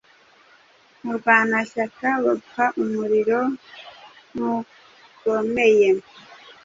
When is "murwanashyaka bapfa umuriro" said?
1.03-3.41